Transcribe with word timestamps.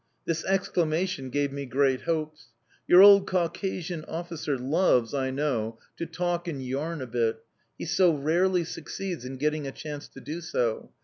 This 0.25 0.43
exclamation 0.45 1.29
gave 1.29 1.51
me 1.51 1.67
great 1.67 2.01
hopes. 2.05 2.47
Your 2.87 3.03
old 3.03 3.27
Caucasian 3.27 4.03
officer 4.05 4.57
loves, 4.57 5.13
I 5.13 5.29
know, 5.29 5.77
to 5.97 6.07
talk 6.07 6.47
and 6.47 6.59
yarn 6.65 7.03
a 7.03 7.05
bit; 7.05 7.45
he 7.77 7.85
so 7.85 8.11
rarely 8.11 8.63
succeeds 8.63 9.25
in 9.25 9.37
getting 9.37 9.67
a 9.67 9.71
chance 9.71 10.07
to 10.07 10.19
do 10.19 10.41
so. 10.41 10.89